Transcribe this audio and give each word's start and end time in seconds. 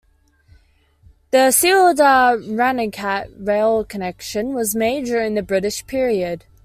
The 1.29 1.51
Sealdah-Ranaghat 1.51 3.47
rail 3.47 3.85
connection 3.85 4.55
was 4.55 4.73
made 4.75 5.05
during 5.05 5.35
the 5.35 5.43
British 5.43 5.85
Period. 5.85 6.43